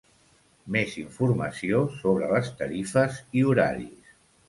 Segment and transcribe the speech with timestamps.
[0.75, 4.15] Més informació sobre les tarifes i horaris.